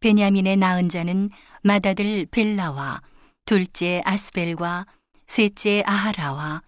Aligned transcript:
베냐민의 0.00 0.56
낳은 0.56 0.88
자는 0.88 1.30
맏아들 1.62 2.26
벨라와 2.30 3.02
둘째 3.44 4.00
아스벨과 4.04 4.86
셋째 5.26 5.82
아하라와 5.86 6.62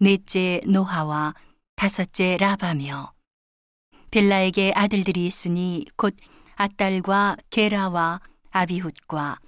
넷째 0.00 0.60
노하와 0.66 1.34
다섯째 1.76 2.36
라바며 2.36 3.12
벨라에게 4.10 4.72
아들들이 4.74 5.26
있으니 5.26 5.86
곧 5.96 6.14
아딸과 6.56 7.36
게라와 7.50 8.20
아비훗과 8.50 9.38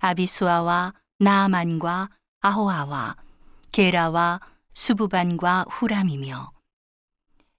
아비수아와 0.00 0.94
나아만과 1.18 2.08
아호아와 2.40 3.16
게라와 3.72 4.40
수부반과 4.74 5.66
후람이며. 5.68 6.52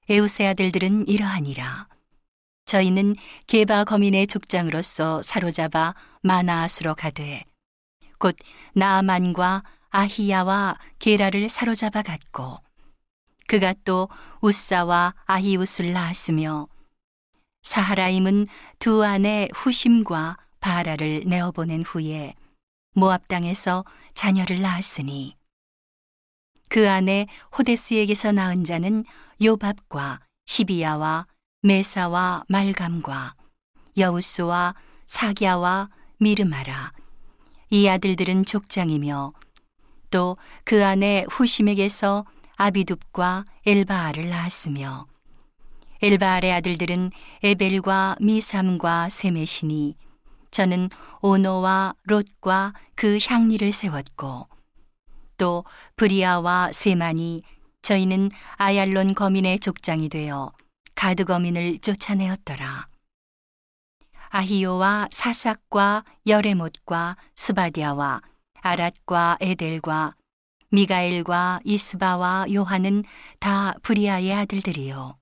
에우세 0.09 0.47
아들들은 0.47 1.07
이러하니라 1.07 1.87
저희는 2.69 3.15
게바 3.47 3.85
거민의 3.85 4.27
족장으로서 4.27 5.23
사로잡아 5.23 5.95
마나아스로 6.21 6.93
가되 6.93 7.43
곧 8.19 8.35
나아만과 8.73 9.63
아히야와 9.89 10.77
게라를 10.99 11.49
사로잡아 11.49 12.03
갔고 12.03 12.59
그가 13.47 13.73
또 13.85 14.07
우사와 14.41 15.15
아히웃을 15.25 15.93
낳았으며 15.93 16.67
사하라임은 17.63 18.45
두 18.77 19.03
아내 19.03 19.47
후심과 19.55 20.37
바라를 20.59 21.23
내어보낸 21.25 21.81
후에 21.81 22.35
모압 22.93 23.27
땅에서 23.27 23.83
자녀를 24.13 24.61
낳았으니 24.61 25.35
그 26.67 26.87
아내 26.87 27.25
호데스에게서 27.57 28.31
낳은 28.31 28.63
자는 28.63 29.05
요밥과 29.41 30.19
시비야와 30.45 31.25
메사와 31.61 32.45
말감과 32.47 33.35
여우스와 33.97 34.75
사기야와 35.07 35.89
미르마라. 36.17 36.93
이 37.69 37.87
아들들은 37.87 38.45
족장이며 38.45 39.33
또 40.09 40.37
그 40.63 40.85
아내 40.85 41.25
후심에게서 41.29 42.25
아비둡과 42.55 43.45
엘바알을 43.65 44.29
낳았으며 44.29 45.07
엘바알의 46.01 46.53
아들들은 46.53 47.11
에벨과 47.43 48.15
미삼과 48.21 49.09
세메시니 49.09 49.95
저는 50.51 50.89
오노와 51.21 51.93
롯과 52.03 52.73
그 52.95 53.19
향리를 53.21 53.71
세웠고 53.71 54.47
또 55.37 55.63
브리아와 55.97 56.71
세마니 56.71 57.43
저희는 57.81 58.31
아얄론 58.55 59.13
거민의 59.13 59.59
족장이 59.59 60.09
되어 60.09 60.51
가드 60.99 61.23
거민을 61.23 61.79
쫓아내었더라. 61.79 62.89
아히오와 64.31 65.07
사삭과 65.09 66.03
여레못과 66.27 67.15
스바디아와 67.35 68.21
아랏과 68.61 69.37
에델과 69.39 70.15
미가엘과 70.71 71.61
이스바와 71.63 72.47
요하는 72.53 73.05
다 73.39 73.75
브리아의 73.81 74.33
아들들이요. 74.33 75.17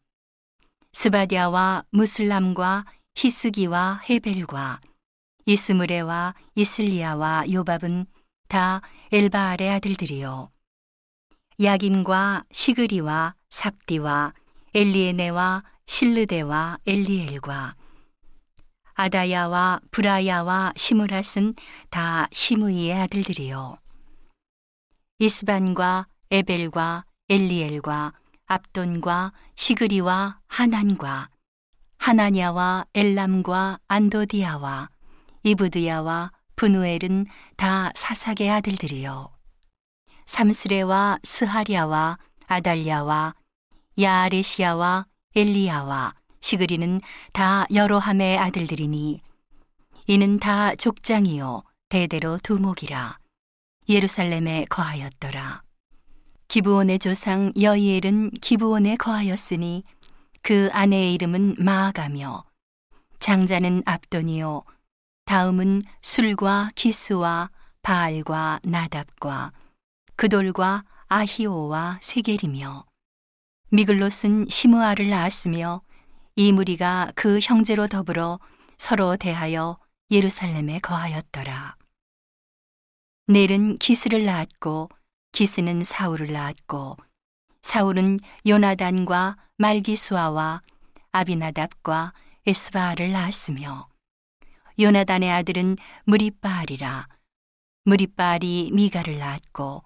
스바디아와 0.94 1.84
므술람과 1.92 2.86
히스기와 3.14 4.02
헤벨과 4.10 4.82
이스무레와 5.46 6.34
이슬리아와 6.56 7.52
요밥은 7.52 8.08
다 8.48 8.82
엘바알의 9.12 9.70
아들들이요. 9.70 10.50
야긴과 11.62 12.46
시그리와 12.52 13.36
삽디와 13.52 14.34
엘리에네와 14.74 15.64
실르데와 15.86 16.78
엘리엘과 16.86 17.76
아다야와 18.96 19.80
브라야와 19.92 20.74
시무랏은 20.76 21.56
다 21.90 22.28
시므이의 22.32 22.94
아들들이요. 22.94 23.78
이스반과 25.20 26.08
에벨과 26.32 27.06
엘리엘과 27.30 28.14
압돈과 28.48 29.34
시그리와 29.56 30.40
하난과 30.48 31.30
하나냐와 31.98 32.86
엘람과 32.94 33.80
안도디아와 33.88 34.90
이브드야와 35.44 36.32
분우엘은 36.56 37.28
다 37.56 37.92
사삭의 37.96 38.50
아들들이요. 38.50 39.30
삼스레와 40.26 41.20
스하랴와 41.24 42.18
아달랴와 42.48 43.36
야아레시아와 44.00 45.06
엘리야와 45.36 46.14
시그리는 46.40 47.02
다 47.34 47.66
여로함의 47.74 48.38
아들들이니 48.38 49.22
이는 50.06 50.40
다 50.40 50.76
족장이요 50.76 51.64
대대로 51.90 52.38
두목이라 52.38 53.18
예루살렘에 53.90 54.66
거하였더라. 54.70 55.64
기브온의 56.48 57.00
조상 57.00 57.52
여이엘은 57.60 58.32
기브온에 58.42 58.96
거하였으니 58.98 59.84
그 60.42 60.70
아내의 60.72 61.14
이름은 61.16 61.56
마아가며 61.58 62.46
장자는 63.20 63.84
압돈이요 63.86 64.64
다음은 65.26 65.84
술과 66.02 66.70
기스와 66.76 67.50
바알과 67.82 68.60
나답과 68.64 69.52
그돌과 70.16 70.84
아히오와 71.08 72.00
세겔이며 72.02 72.87
미글롯은 73.70 74.48
시므아를 74.48 75.10
낳았으며 75.10 75.82
이 76.38 76.54
무리가 76.54 77.12
그 77.16 77.40
형제로 77.42 77.88
더불어 77.88 78.40
서로 78.78 79.18
대하여 79.18 79.78
예루살렘에 80.10 80.80
거하였더라. 80.80 81.76
넬은 83.28 83.78
기스를 83.80 84.24
낳았고 84.26 84.88
기스는 85.34 85.84
사울을 85.84 86.32
낳았고 86.32 86.96
사울은 87.62 88.20
요나단과 88.48 89.36
말기수아와 89.58 90.62
아비나답과 91.12 92.14
에스바알을 92.46 93.12
낳았으며 93.12 93.90
요나단의 94.80 95.30
아들은 95.30 95.76
무리바알이라 96.06 97.10
무리바알이 97.84 98.72
미가를 98.74 99.18
낳았고 99.18 99.84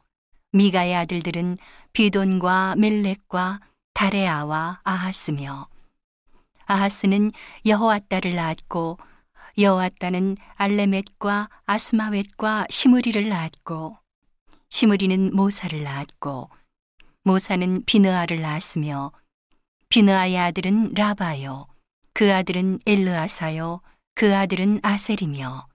미가의 0.51 0.95
아들들은 0.95 1.57
비돈과 1.93 2.75
멜렉과 2.77 3.59
다레아와 3.93 4.81
아하스며 4.83 5.67
아하스는 6.65 7.31
여호와따를 7.65 8.35
낳았고 8.35 8.97
여호와따는 9.57 10.37
알레멧과 10.55 11.49
아스마웻과 11.65 12.65
시무리를 12.69 13.27
낳았고 13.27 13.97
시무리는 14.69 15.35
모사를 15.35 15.83
낳았고 15.83 16.49
모사는 17.23 17.83
비느아를 17.85 18.41
낳았으며 18.41 19.11
비느아의 19.89 20.39
아들은 20.39 20.93
라바요 20.93 21.67
그 22.13 22.33
아들은 22.33 22.79
엘르아사요 22.85 23.81
그 24.15 24.35
아들은 24.35 24.79
아셀이며 24.81 25.67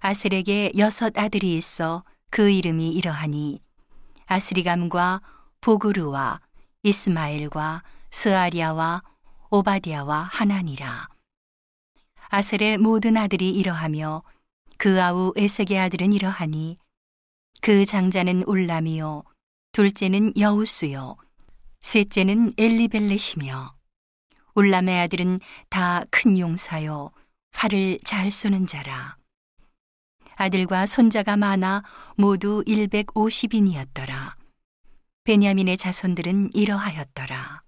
아셀에게 0.00 0.72
여섯 0.76 1.16
아들이 1.16 1.56
있어 1.56 2.02
그 2.30 2.50
이름이 2.50 2.90
이러하니 2.90 3.60
아스리감과 4.26 5.20
보그루와 5.60 6.40
이스마엘과 6.84 7.84
스아리아와 8.10 9.02
오바디아와 9.50 10.22
하나니라. 10.22 11.08
아셀의 12.28 12.78
모든 12.78 13.16
아들이 13.16 13.50
이러하며 13.50 14.22
그 14.78 15.00
아우 15.00 15.32
에색의 15.36 15.78
아들은 15.78 16.12
이러하니 16.12 16.78
그 17.60 17.84
장자는 17.84 18.42
울람이요 18.44 19.22
둘째는 19.70 20.32
여우수요 20.36 21.16
셋째는 21.82 22.54
엘리벨렛이며 22.58 23.74
울람의 24.54 25.00
아들은 25.02 25.40
다 25.68 26.04
큰 26.10 26.38
용사요 26.38 27.10
활을 27.52 28.00
잘 28.02 28.30
쏘는 28.30 28.66
자라 28.66 29.16
아들과 30.34 30.86
손자가 30.86 31.36
많아 31.36 31.84
모두 32.16 32.64
150인이었더라 32.66 34.41
베냐민의 35.24 35.76
자손들은 35.76 36.50
이러하였더라 36.52 37.62